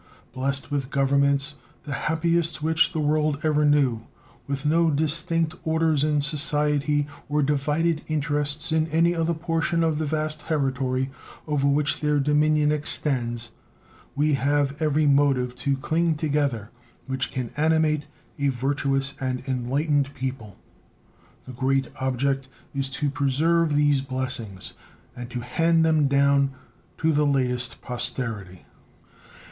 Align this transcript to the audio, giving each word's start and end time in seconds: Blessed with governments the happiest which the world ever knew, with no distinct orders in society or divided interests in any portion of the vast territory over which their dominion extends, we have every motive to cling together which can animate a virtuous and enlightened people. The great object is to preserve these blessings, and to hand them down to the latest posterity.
Blessed 0.33 0.71
with 0.71 0.89
governments 0.89 1.57
the 1.83 1.93
happiest 1.93 2.63
which 2.63 2.91
the 2.91 2.99
world 2.99 3.39
ever 3.43 3.63
knew, 3.63 4.07
with 4.47 4.65
no 4.65 4.89
distinct 4.89 5.53
orders 5.63 6.03
in 6.03 6.23
society 6.23 7.05
or 7.29 7.43
divided 7.43 8.01
interests 8.07 8.71
in 8.71 8.87
any 8.87 9.13
portion 9.13 9.83
of 9.83 9.99
the 9.99 10.07
vast 10.07 10.39
territory 10.39 11.11
over 11.45 11.67
which 11.67 11.99
their 11.99 12.19
dominion 12.19 12.71
extends, 12.71 13.51
we 14.15 14.33
have 14.33 14.81
every 14.81 15.05
motive 15.05 15.53
to 15.53 15.77
cling 15.77 16.15
together 16.15 16.71
which 17.05 17.29
can 17.29 17.51
animate 17.55 18.05
a 18.39 18.47
virtuous 18.47 19.13
and 19.21 19.43
enlightened 19.47 20.11
people. 20.15 20.57
The 21.45 21.53
great 21.53 21.89
object 21.99 22.47
is 22.73 22.89
to 22.89 23.11
preserve 23.11 23.75
these 23.75 24.01
blessings, 24.01 24.73
and 25.15 25.29
to 25.29 25.41
hand 25.41 25.85
them 25.85 26.07
down 26.07 26.53
to 26.97 27.13
the 27.13 27.27
latest 27.27 27.83
posterity. 27.83 28.65